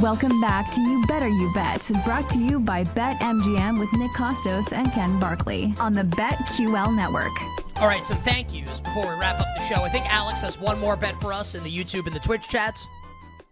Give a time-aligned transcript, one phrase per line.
[0.00, 4.72] Welcome back to You Better You Bet, brought to you by BetMGM with Nick Kostos
[4.72, 7.32] and Ken Barkley on the BetQL network.
[7.76, 9.82] All right, some thank yous before we wrap up the show.
[9.82, 12.48] I think Alex has one more bet for us in the YouTube and the Twitch
[12.48, 12.88] chats.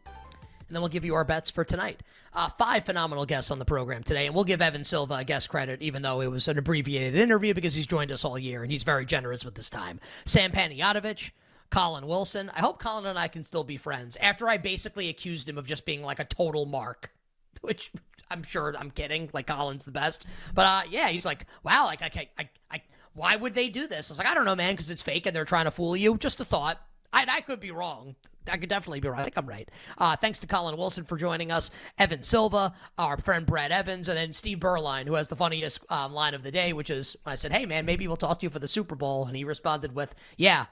[0.06, 2.00] And then we'll give you our bets for tonight.
[2.33, 5.51] Uh, five phenomenal guests on the program today, and we'll give Evan Silva a guest
[5.51, 8.73] credit, even though it was an abbreviated interview because he's joined us all year and
[8.73, 10.01] he's very generous with his time.
[10.25, 11.30] Sam Panayotovich,
[11.70, 12.50] Colin Wilson.
[12.55, 15.66] I hope Colin and I can still be friends after I basically accused him of
[15.66, 17.11] just being like a total mark,
[17.61, 17.92] which
[18.30, 19.30] I'm sure I'm kidding.
[19.33, 22.83] Like Colin's the best, but uh, yeah, he's like, wow, like I, I, I,
[23.14, 24.11] why would they do this?
[24.11, 25.96] I was like, I don't know, man, because it's fake and they're trying to fool
[25.96, 26.16] you.
[26.16, 26.80] Just a thought.
[27.12, 28.14] I, I could be wrong.
[28.50, 29.20] I could definitely be right.
[29.20, 29.69] I think I'm right.
[29.96, 34.16] Uh, thanks to Colin Wilson for joining us, Evan Silva, our friend Brad Evans, and
[34.16, 37.33] then Steve Berline, who has the funniest um, line of the day, which is when
[37.33, 39.44] I said, "Hey man, maybe we'll talk to you for the Super Bowl," and he
[39.44, 40.66] responded with, "Yeah,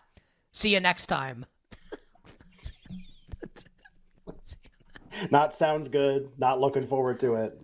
[0.57, 1.45] See you next time.
[5.31, 6.31] not sounds good.
[6.39, 7.61] Not looking forward to it.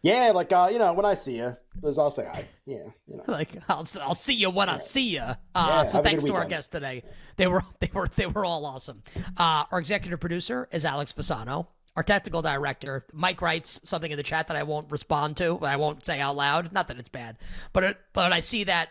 [0.00, 2.44] Yeah, like uh, you know, when I see you, I'll say hi.
[2.66, 3.24] Yeah, you know.
[3.26, 5.22] Like I'll I'll see you when I see you.
[5.22, 7.02] Uh, yeah, so thanks to our guests today.
[7.36, 9.02] They were they were they were all awesome.
[9.36, 11.66] Uh, our executive producer is Alex Fasano.
[11.96, 15.68] Our technical director, Mike, writes something in the chat that I won't respond to, but
[15.68, 16.72] I won't say out loud.
[16.72, 17.38] Not that it's bad,
[17.72, 18.90] but it, but I see that.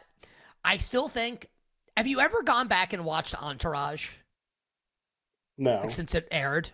[0.66, 1.50] I still think
[1.96, 4.10] have you ever gone back and watched Entourage?
[5.58, 5.82] No.
[5.82, 6.72] Like, since it aired?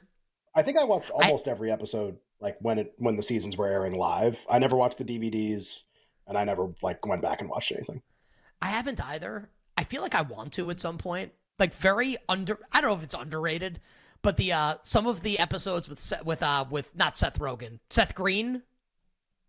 [0.56, 3.68] I think I watched almost I, every episode like when it when the seasons were
[3.68, 4.46] airing live.
[4.50, 5.84] I never watched the DVDs
[6.28, 8.02] and I never like went back and watched anything.
[8.62, 9.50] I haven't either.
[9.78, 11.31] I feel like I want to at some point.
[11.59, 13.81] Like very under I don't know if it's underrated,
[14.22, 18.16] but the uh some of the episodes with with uh with not Seth Rogen, Seth
[18.16, 18.63] Green.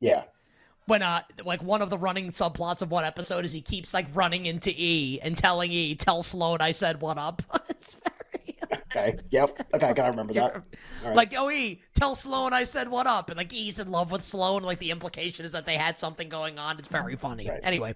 [0.01, 0.25] Yeah
[0.91, 4.07] when uh like one of the running subplots of one episode is he keeps like
[4.13, 7.43] running into E and telling E, tell Sloan I said what up.
[7.69, 7.95] it's
[8.91, 9.17] Okay.
[9.31, 9.69] Yep.
[9.75, 10.65] Okay, I gotta remember that.
[11.05, 11.15] Right.
[11.15, 13.31] Like, oh E, tell Sloan I said what up.
[13.31, 14.63] And like E's in love with Sloan.
[14.63, 16.79] Like the implication is that they had something going on.
[16.79, 17.49] It's very funny.
[17.49, 17.61] Right.
[17.63, 17.95] Anyway,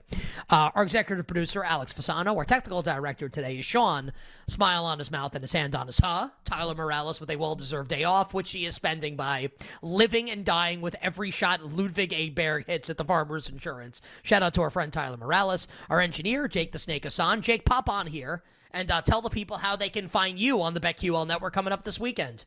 [0.50, 4.12] uh, our executive producer, Alex Fasano, our technical director today is Sean,
[4.49, 6.28] smile on his mouth and his hand on his huh.
[6.44, 9.50] Tyler Morales with a well deserved day off, which he is spending by
[9.83, 14.00] living and dying with every shot Ludvig Åberg hits at the Farmers Insurance.
[14.22, 17.43] Shout out to our friend Tyler Morales, our engineer, Jake the Snake Hassan.
[17.43, 18.43] Jake, pop on here
[18.75, 21.73] and uh, tell the people how they can find you on the BetQL network coming
[21.73, 22.45] up this weekend.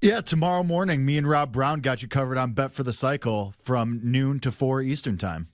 [0.00, 3.54] Yeah, tomorrow morning, me and Rob Brown got you covered on Bet for the Cycle
[3.62, 5.48] from noon to 4 Eastern Time.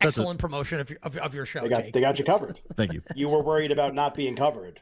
[0.00, 1.60] Excellent promotion of your, of, of your show.
[1.62, 1.94] They got, Jake.
[1.94, 2.60] they got you covered.
[2.74, 3.02] Thank you.
[3.14, 4.80] You were worried about not being covered.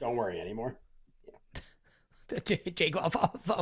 [0.00, 0.78] Don't worry anymore.
[2.44, 2.96] Jake,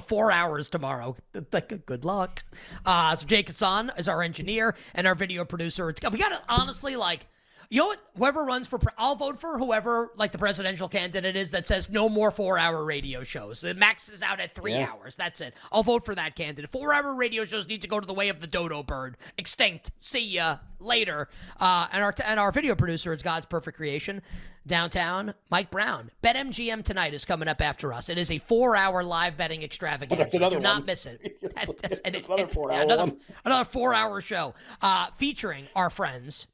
[0.06, 1.16] four hours tomorrow.
[1.50, 2.44] Good luck.
[2.86, 5.90] Uh, so Jake Hassan is our engineer and our video producer.
[5.90, 7.26] It's, we got to honestly like
[7.70, 8.00] you know what?
[8.16, 11.90] Whoever runs for, pre- I'll vote for whoever like the presidential candidate is that says
[11.90, 13.60] no more four-hour radio shows.
[13.60, 14.90] The max is out at three yeah.
[14.90, 15.16] hours.
[15.16, 15.54] That's it.
[15.72, 16.70] I'll vote for that candidate.
[16.70, 19.16] Four-hour radio shows need to go to the way of the dodo bird.
[19.38, 19.90] Extinct.
[19.98, 21.28] See ya later.
[21.60, 24.22] Uh, and our t- and our video producer is God's perfect creation.
[24.66, 26.10] Downtown, Mike Brown.
[26.22, 28.08] BetMGM tonight is coming up after us.
[28.08, 30.38] It is a four-hour live betting extravaganza.
[30.38, 30.86] Do not one.
[30.86, 31.36] miss it.
[31.54, 33.12] That's, that's, that's another four-hour another,
[33.44, 36.46] another four-hour show uh, featuring our friends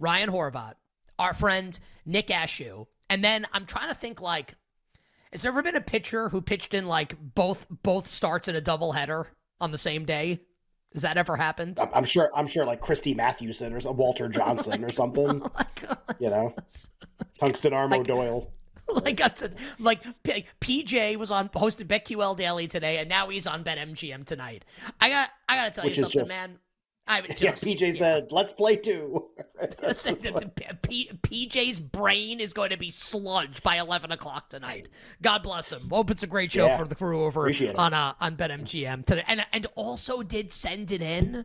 [0.00, 0.74] Ryan Horvat,
[1.18, 4.56] our friend Nick Ashew, and then I'm trying to think like,
[5.30, 8.60] has there ever been a pitcher who pitched in like both both starts in a
[8.60, 9.26] doubleheader
[9.60, 10.40] on the same day?
[10.94, 11.78] Has that ever happened?
[11.94, 12.30] I'm sure.
[12.34, 15.42] I'm sure, like Christy Mathewson or Walter oh Johnson or something.
[15.54, 16.52] oh you know,
[17.38, 18.50] Tungsten Armo like, Doyle.
[19.78, 24.64] Like, like PJ was on hosted BetQL Daily today, and now he's on BetMGM tonight.
[25.00, 26.58] I got, I got to tell Which you something, just, man
[27.06, 27.90] I mean, Yeah, PJ yeah.
[27.90, 29.30] said, "Let's play two.
[29.60, 34.88] PJ's brain is going to be sludge by 11 o'clock tonight.
[35.22, 35.88] God bless him.
[35.90, 36.76] Hope it's a great show Yeah.
[36.78, 40.90] for the crew over Appreciate on uh, on BetMGM today, and and also did send
[40.92, 41.44] it in.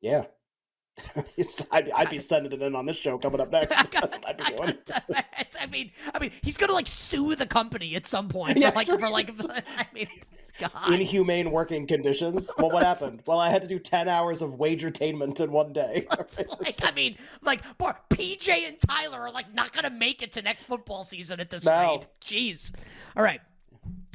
[0.00, 0.24] yeah.
[1.72, 3.76] I'd, I'd be sending it in on this show coming up next.
[3.78, 4.78] I, That's what I'd be doing.
[5.60, 8.70] I mean, I mean, he's gonna like sue the company at some point for Yeah,
[8.70, 9.30] like for like.
[9.76, 10.08] I mean,
[10.58, 10.92] God.
[10.92, 12.50] Inhumane working conditions.
[12.58, 13.22] Well, what happened?
[13.26, 16.06] Well, I had to do ten hours of wage wagertainment in one day.
[16.60, 20.42] Like I mean, like boy, PJ and Tyler are like not gonna make it to
[20.42, 21.92] next football season at this No.
[21.96, 22.06] rate.
[22.24, 22.72] Jeez.
[23.16, 23.40] All right.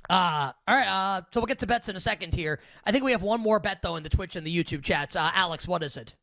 [0.09, 0.87] Uh, all right.
[0.87, 2.59] Uh, so we'll get to bets in a second here.
[2.85, 5.15] I think we have one more bet though in the Twitch and the YouTube chats.
[5.15, 6.13] Uh, Alex, what is it?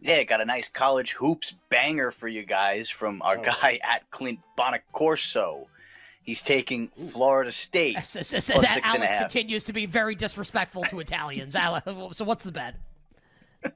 [0.00, 3.42] Yeah, got a nice college hoops banger for you guys from our Oh.
[3.42, 5.66] guy at Clint Bonacorso.
[6.22, 7.96] He's taking Florida State.
[7.96, 9.20] S- s- s- Plus six and a Alex half.
[9.22, 11.56] continues to be very disrespectful to Italians.
[11.56, 11.86] Alex,
[12.16, 12.74] so what's the bet?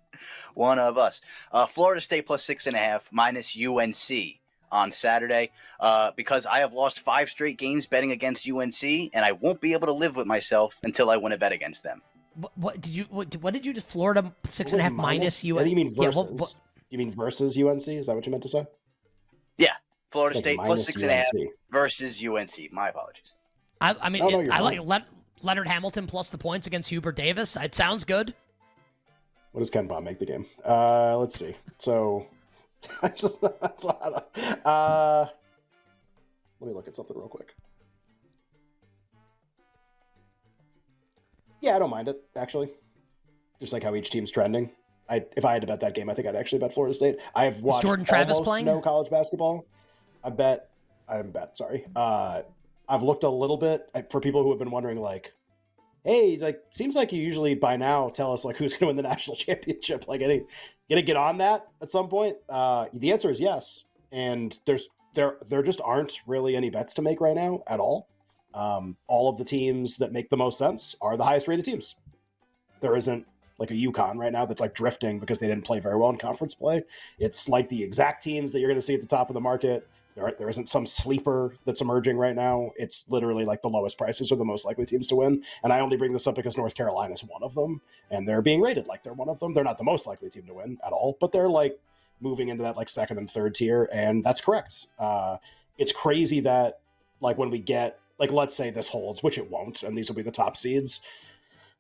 [0.55, 1.21] One of us.
[1.51, 4.39] Uh, Florida State plus six and a half minus UNC
[4.71, 5.51] on Saturday.
[5.81, 9.73] Uh, because I have lost five straight games betting against UNC, and I won't be
[9.73, 12.03] able to live with myself until I win a bet against them.
[12.34, 13.05] What, what did you?
[13.11, 13.75] What, what did you?
[13.81, 15.58] Florida six What and a was half minus you.
[15.58, 16.17] I think you mean Yeah, versus.
[16.17, 16.55] what- what-
[16.90, 17.88] You mean versus UNC?
[17.88, 18.67] Is that what you meant to say?
[19.58, 19.75] Yeah,
[20.11, 21.50] Florida State minus plus six and a half UNC.
[21.70, 22.70] versus UNC.
[22.73, 23.34] My apologies.
[23.81, 24.81] I, I mean, Oh, no, it- you're I like.
[24.81, 25.06] Le-
[25.43, 27.56] Leonard Hamilton plus the points against Hubert Davis.
[27.56, 28.32] It sounds good.
[29.52, 30.46] What does KenPom make the game?
[30.64, 31.55] Uh, let's see.
[31.78, 32.26] So,
[33.02, 35.26] I just that's what I don't- uh,
[36.61, 37.55] let me look at something real quick.
[41.62, 42.70] Yeah, I don't mind it actually.
[43.61, 44.70] Just like how each team's trending.
[45.09, 47.17] I if I had to bet that game, I think I'd actually bet Florida State.
[47.35, 48.67] I have watched Jordan Travis playing?
[48.67, 49.64] no college basketball.
[50.23, 50.69] I bet
[51.09, 51.56] I haven't bet.
[51.56, 51.87] Sorry.
[51.97, 52.43] Uh,
[52.88, 55.32] I've looked a little bit for people who have been wondering, like,
[56.05, 58.97] hey, like, seems like you usually by now tell us like who's going to win
[58.97, 60.09] the national championship.
[60.09, 60.43] Like, any
[60.91, 62.37] gonna get on that at some point?
[62.49, 63.85] Uh, the answer is yes.
[64.11, 68.09] And there's there there just aren't really any bets to make right now at all.
[68.54, 71.94] Um, all of the teams that make the most sense are the highest rated teams.
[72.81, 73.26] There isn't
[73.58, 76.16] like a UConn right now that's like drifting because they didn't play very well in
[76.16, 76.82] conference play.
[77.19, 79.40] It's like the exact teams that you're going to see at the top of the
[79.40, 79.87] market.
[80.14, 82.72] There, there isn't some sleeper that's emerging right now.
[82.76, 85.43] It's literally like the lowest prices are the most likely teams to win.
[85.62, 88.43] And I only bring this up because North Carolina is one of them, and they're
[88.43, 89.54] being rated like they're one of them.
[89.54, 91.78] They're not the most likely team to win at all, but they're like
[92.20, 94.88] moving into that like second and third tier, and that's correct.
[94.99, 95.38] Uh,
[95.78, 96.81] it's crazy that
[97.20, 100.15] like when we get like let's say this holds, which it won't, and these will
[100.15, 101.01] be the top seeds.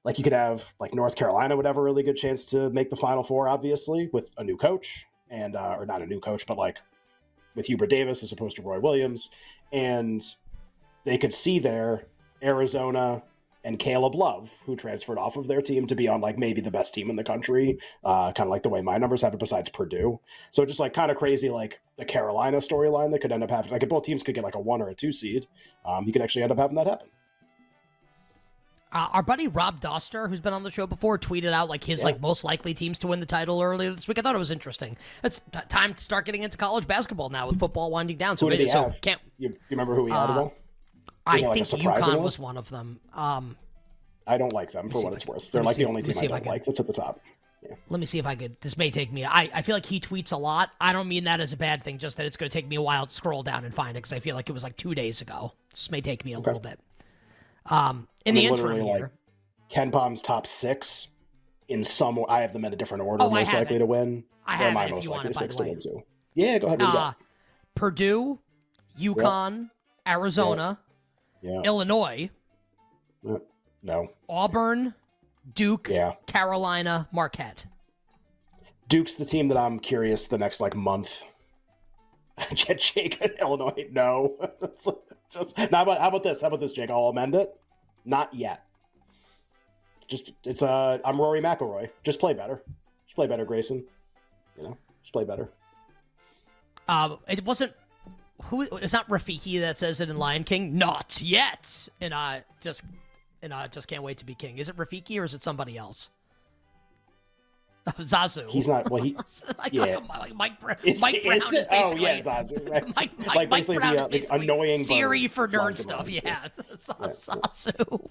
[0.02, 2.90] Like you could have like North Carolina would have a really good chance to make
[2.90, 6.44] the Final Four, obviously, with a new coach and uh, or not a new coach,
[6.44, 6.78] but like
[7.54, 9.30] with Hubert Davis as opposed to Roy Williams,
[9.72, 10.20] and
[11.04, 12.06] they could see there
[12.42, 13.22] Arizona
[13.64, 16.70] and Caleb Love, who transferred off of their team to be on like maybe the
[16.70, 19.40] best team in the country, uh, kind of like the way my numbers have it
[19.40, 20.18] besides Purdue.
[20.50, 23.72] So just like kind of crazy, like the Carolina storyline that could end up happening.
[23.72, 25.46] Like if both teams could get like a one or a two seed,
[25.84, 27.06] um, you could actually end up having that happen.
[28.94, 32.00] Uh, our buddy Rob Doster, who's been on the show before, tweeted out like his
[32.00, 32.06] Yeah.
[32.06, 34.18] like most likely teams to win the title earlier this week.
[34.18, 34.98] I thought it was interesting.
[35.24, 38.36] It's t- time to start getting into college basketball now with football winding down.
[38.36, 39.00] So, Who did he so have?
[39.00, 40.50] can't You, you remember who he had Uh?
[41.26, 43.00] I like, think UConn was one of them.
[43.14, 43.56] Um,
[44.26, 45.50] I don't like them for what it's I- worth.
[45.52, 47.20] They're like the only team I if I don't can- like that's at the top.
[47.88, 48.56] let me see if I could.
[48.60, 49.24] This may take me.
[49.24, 50.70] I, I feel like he tweets a lot.
[50.80, 51.98] I don't mean that as a bad thing.
[51.98, 54.00] Just that it's going to take me a while to scroll down and find it
[54.00, 55.52] because I feel like it was like two days ago.
[55.70, 56.46] This may take me a Okay.
[56.46, 56.80] little bit.
[57.66, 59.10] Um, in I the mean, interim here,
[59.70, 61.08] like, KenPom's top six
[61.68, 63.78] in some I have them in a different order, Oh, most likely it.
[63.80, 64.24] to win.
[64.44, 66.02] I have my it if most likely it, six to win too.
[66.34, 66.82] Yeah, go ahead.
[66.82, 67.12] Uh?
[67.76, 68.40] Purdue,
[68.98, 69.70] UConn,
[70.06, 70.78] Arizona,
[71.42, 71.60] Yeah.
[71.64, 72.30] Illinois,
[73.82, 74.08] No.
[74.28, 74.94] Auburn,
[75.54, 76.14] Duke, Yeah.
[76.26, 77.64] Carolina, Marquette.
[78.88, 81.24] Duke's the team that I'm curious the next like month.
[82.54, 84.36] Jake, Illinois, no.
[85.30, 85.66] Just now.
[85.72, 86.42] How about how about this?
[86.42, 86.90] How about this, Jake?
[86.90, 87.58] I'll amend it.
[88.04, 88.64] Not yet.
[90.06, 91.88] Just it's uh I'm Rory McIlroy.
[92.04, 92.62] Just play better.
[93.06, 93.82] Just play better, Grayson.
[94.58, 95.48] You know, just play better.
[96.88, 97.72] Um, it wasn't
[98.44, 98.62] who.
[98.62, 100.78] It's not Rafiki that says it in Lion King.
[100.78, 101.88] Not yet.
[102.00, 102.82] And I just
[103.42, 104.58] and I just can't wait to be king.
[104.58, 106.10] Is it Rafiki or is it somebody else?
[107.98, 108.48] Zazu.
[108.48, 108.88] He's not.
[108.90, 109.14] Well, he
[109.58, 109.98] like, yeah.
[110.08, 110.76] like, Mike, Brown.
[110.84, 112.84] Is- Mike Brown is is, basically Oh, yeah, Zazu, right.
[112.96, 116.08] Mike, Mike, Like, Mike basically Brown the, is uh, basically annoying Siri for nerd stuff.
[116.08, 116.48] Yeah, Yeah.
[116.76, 118.08] Zazu.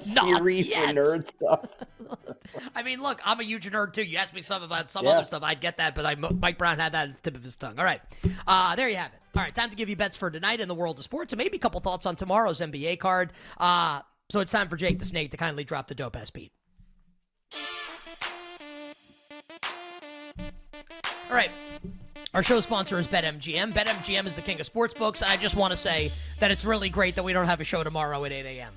[0.00, 1.66] Siri for nerd stuff.
[2.74, 4.02] I mean, look, I'm a huge nerd too.
[4.02, 5.12] You asked me some about some Yeah.
[5.12, 7.44] other stuff, I'd get that, but I, Mike Brown had that at the tip of
[7.44, 7.78] his tongue.
[7.78, 8.00] All right,
[8.46, 9.18] uh, there you have it.
[9.36, 11.38] All right, time to give you bets for tonight in the world of sports, and
[11.38, 13.32] maybe a couple thoughts on tomorrow's NBA card.
[13.58, 16.52] Uh, so it's time for Jake the Snake to kindly drop the dope ass beat.
[21.32, 21.50] All right.
[22.34, 23.72] Our show sponsor is BetMGM.
[23.72, 26.10] BetMGM is the king of sportsbooks, and I just want to say
[26.40, 28.74] that it's really great that we don't have a show tomorrow at 8 a.m.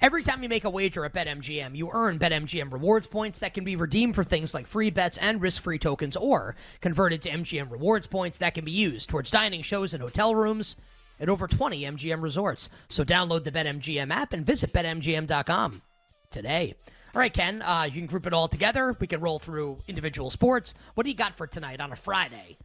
[0.00, 3.64] Every time you make a wager at BetMGM, you earn BetMGM rewards points that can
[3.64, 8.06] be redeemed for things like free bets and risk-free tokens or converted to MGM rewards
[8.06, 10.76] points that can be used towards dining shows and hotel rooms
[11.20, 12.70] at over 20 MGM resorts.
[12.88, 15.82] So download the BetMGM app and visit betmgm.com
[16.30, 16.76] today.
[17.12, 18.94] All right, Ken, uh, you can group it all together.
[19.00, 20.74] We can roll through individual sports.
[20.94, 22.56] What do you got for tonight on a Friday?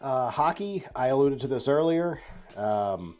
[0.00, 2.20] Uh, hockey, I alluded to this earlier.
[2.56, 3.16] Um,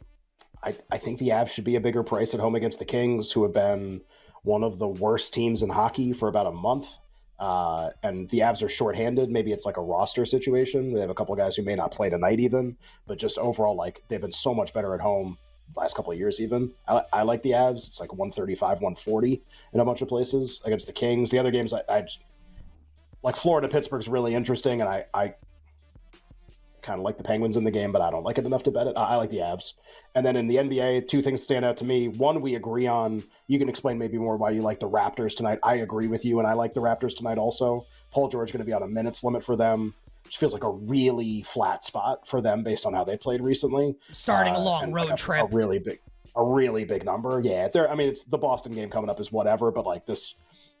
[0.61, 3.31] I, I think the Avs should be a bigger price at home against the Kings,
[3.31, 4.01] who have been
[4.43, 6.89] one of the worst teams in hockey for about a month.
[7.39, 9.29] Uh, and the Avs are shorthanded.
[9.29, 10.93] Maybe it's like a roster situation.
[10.93, 12.75] They have a couple guys who may not play tonight, even,
[13.07, 15.37] but just overall, like they've been so much better at home
[15.75, 16.39] last couple of years.
[16.39, 17.87] Even I, I like the Avs.
[17.87, 19.41] It's like 135, 140
[19.73, 21.29] in a bunch of places against the Kings.
[21.29, 22.19] The other games, I, I just,
[23.23, 25.33] like Florida, Pittsburgh's really interesting, and I, I
[26.81, 28.71] kind of like the Penguins in the game, but I don't like it enough to
[28.71, 28.97] bet it.
[28.97, 29.73] I, I like the Avs.
[30.15, 32.07] And then in the NBA, two things stand out to me.
[32.07, 33.23] One, we agree on.
[33.47, 35.59] You can explain maybe more why you like the Raptors tonight.
[35.63, 37.85] I agree with you, and I like the Raptors tonight also.
[38.11, 39.93] Paul George going to be on a minutes limit for them,
[40.37, 43.95] feels like a really flat spot for them based on how they played recently.
[44.13, 45.43] Starting Uh, a long road like a, trip.
[45.43, 45.99] a really big,
[46.35, 47.39] a really big number.
[47.39, 47.89] Yeah, they're.
[47.89, 50.35] I mean, it's the Boston game coming up is whatever, but like this,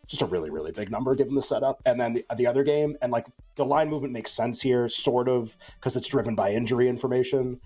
[0.07, 1.81] just a really really big number given the setup.
[1.85, 3.25] And then the, the other game, and like
[3.55, 7.59] the line movement makes sense here, sort of, because it's driven by injury information.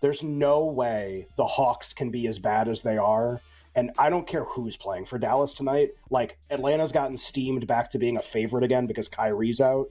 [0.00, 3.40] There's no way the Hawks can be as bad as they are.
[3.76, 5.90] And I don't care who's playing for Dallas tonight.
[6.10, 9.88] Like Atlanta's gotten steamed back to being a favorite again because Kyrie's out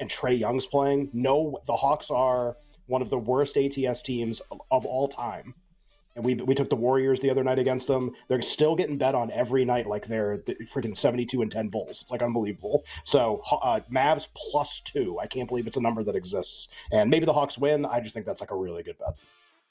[0.00, 1.10] and Trae Young's playing.
[1.12, 5.54] No, the Hawks are one of the worst ATS teams of, of all time.
[6.16, 8.10] And we, we took the Warriors the other night against them.
[8.26, 12.02] They're still getting bet on every night like they're the freaking 72 and 10 Bulls.
[12.02, 12.84] It's like unbelievable.
[13.04, 15.20] So uh, Mavs plus two.
[15.20, 16.68] I can't believe it's a number that exists.
[16.90, 17.86] And maybe the Hawks win.
[17.86, 19.16] I just think that's like a really good bet.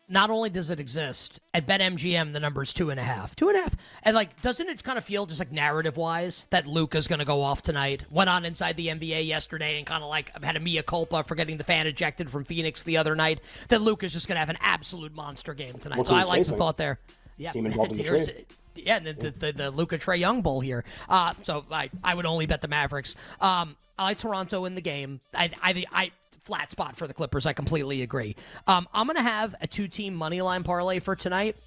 [0.09, 3.49] Not only does it exist at BetMGM, the number is two and a half, two
[3.49, 6.65] and a half, and like, doesn't it kind of feel just like narrative wise that
[6.65, 8.05] Luka's going to go off tonight?
[8.09, 11.35] Went on inside the NBA yesterday and kind of like had a mea culpa for
[11.35, 13.41] getting the fan ejected from Phoenix the other night.
[13.67, 16.05] That Luka's just going to have an absolute monster game tonight.
[16.07, 16.99] So I like the thought there.
[17.37, 18.45] Yeah, Team involved in the.
[18.75, 20.85] Yeah, the, the, the, the Luka Trae Young Bowl here.
[21.09, 23.15] Uh, so I, I would only bet the Mavericks.
[23.41, 25.19] Um, I like Toronto in the game.
[25.33, 26.11] I, I, I
[26.48, 27.46] flat spot for the Clippers.
[27.46, 28.36] I completely agree.
[28.68, 31.58] Um, I'm gonna have a two team money line parlay for tonight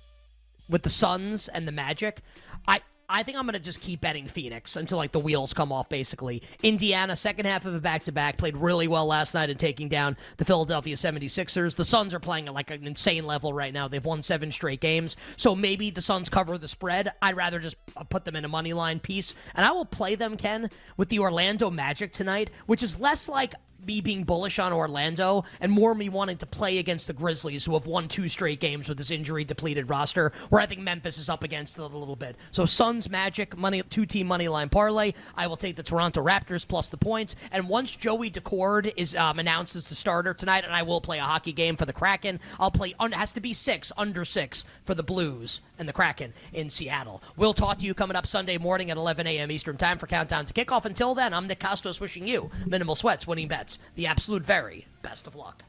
[0.70, 2.20] with the Suns and the Magic.
[2.66, 2.80] I
[3.12, 5.90] I think I'm gonna just keep betting Phoenix until like the wheels come off.
[5.90, 9.58] Basically, Indiana second half of a back to back played really well last night in
[9.58, 11.76] taking down the Philadelphia 76ers.
[11.76, 13.86] The Suns are playing at like an insane level right now.
[13.86, 17.12] They've won seven straight games, so maybe the Suns cover the spread.
[17.20, 20.14] I'd rather just uh, put them in a money line piece, and I will play
[20.14, 23.54] them Ken with the Orlando Magic tonight, which is less like
[23.86, 27.74] me being bullish on Orlando and more me wanting to play against the Grizzlies, who
[27.74, 31.28] have won two straight games with this injury depleted roster, where I think Memphis is
[31.28, 32.36] up against it a little bit.
[32.50, 35.12] So Suns Magic money two team money line parlay.
[35.36, 37.36] I will take the Toronto Raptors plus the points.
[37.52, 41.18] And once Joey Daccord is um, announced as the starter tonight, and I will play
[41.18, 44.64] a hockey game for the Kraken, I'll play un- has to be six under six
[44.84, 47.22] for the Blues and the Kraken in Seattle.
[47.36, 49.50] We'll talk to you coming up Sunday morning at 11 a.m.
[49.50, 50.84] Eastern Time for countdown to kickoff.
[50.84, 55.26] Until then, I'm Nick Kostos wishing you minimal sweats, winning bets, the absolute very best
[55.26, 55.62] of luck.